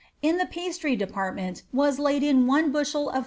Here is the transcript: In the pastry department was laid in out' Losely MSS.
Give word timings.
In 0.23 0.39
the 0.39 0.47
pastry 0.47 0.95
department 0.95 1.61
was 1.71 1.99
laid 1.99 2.23
in 2.23 2.49
out' 2.49 2.63
Losely 2.73 3.11
MSS. 3.13 3.19